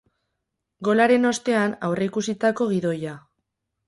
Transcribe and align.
Golaren 0.87 1.27
ostean, 1.31 1.75
aurreikusitako 1.87 2.67
gidoia. 2.73 3.13